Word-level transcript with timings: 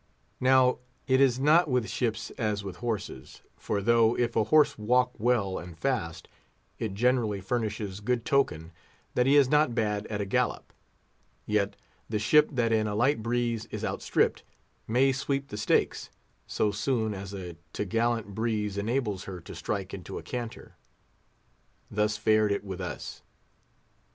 Now 0.39 0.79
it 1.05 1.21
is 1.21 1.39
not 1.39 1.67
with 1.67 1.87
ships 1.87 2.31
as 2.31 2.63
with 2.63 2.77
horses; 2.77 3.43
for 3.55 3.83
though, 3.83 4.17
if 4.17 4.35
a 4.35 4.45
horse 4.45 4.75
walk 4.75 5.11
well 5.19 5.59
and 5.59 5.77
fast, 5.77 6.27
it 6.79 6.95
generally 6.95 7.39
furnishes 7.39 7.99
good 7.99 8.25
token 8.25 8.71
that 9.13 9.27
he 9.27 9.35
is 9.35 9.47
not 9.47 9.75
bad 9.75 10.07
at 10.07 10.19
a 10.19 10.25
gallop, 10.25 10.73
yet 11.45 11.75
the 12.09 12.17
ship 12.17 12.49
that 12.53 12.71
in 12.73 12.87
a 12.87 12.95
light 12.95 13.21
breeze 13.21 13.65
is 13.65 13.85
outstripped, 13.85 14.41
may 14.87 15.11
sweep 15.11 15.49
the 15.49 15.55
stakes, 15.57 16.09
so 16.47 16.71
soon 16.71 17.13
as 17.13 17.31
a 17.31 17.55
t'gallant 17.71 18.25
breeze 18.33 18.79
enables 18.79 19.25
her 19.25 19.39
to 19.41 19.53
strike 19.53 19.93
into 19.93 20.17
a 20.17 20.23
canter. 20.23 20.73
Thus 21.91 22.17
fared 22.17 22.51
it 22.51 22.63
with 22.63 22.81
us. 22.81 23.21